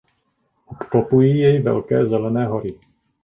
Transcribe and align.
Obklopují 0.67 1.39
jej 1.39 1.61
„Velké 1.61 2.05
zelené 2.05 2.45
hory“. 2.45 2.79